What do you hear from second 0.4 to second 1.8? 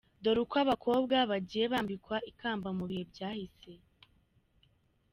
uko abakobwa bagiye